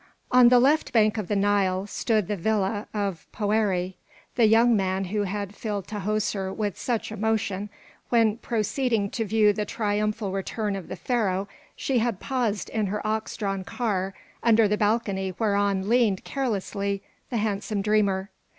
V 0.01 0.03
On 0.39 0.49
the 0.49 0.57
left 0.59 0.91
bank 0.93 1.19
of 1.19 1.27
the 1.27 1.35
Nile 1.35 1.85
stood 1.85 2.27
the 2.27 2.35
villa 2.35 2.87
of 2.91 3.27
Poëri, 3.31 3.93
the 4.33 4.47
young 4.47 4.75
man 4.75 5.03
who 5.05 5.21
had 5.25 5.53
filled 5.53 5.85
Tahoser 5.85 6.51
with 6.51 6.75
such 6.75 7.11
emotion 7.11 7.69
when, 8.09 8.37
proceeding 8.37 9.11
to 9.11 9.23
view 9.25 9.53
the 9.53 9.63
triumphal 9.63 10.31
return 10.31 10.75
of 10.75 10.87
the 10.87 10.95
Pharaoh, 10.95 11.47
she 11.75 11.99
had 11.99 12.19
passed 12.19 12.67
in 12.69 12.87
her 12.87 13.05
ox 13.05 13.37
drawn 13.37 13.63
car 13.63 14.15
under 14.41 14.67
the 14.67 14.75
balcony 14.75 15.35
whereon 15.37 15.87
leaned 15.87 16.23
carelessly 16.23 17.03
the 17.29 17.37
handsome 17.37 17.83
dreamer. 17.83 18.31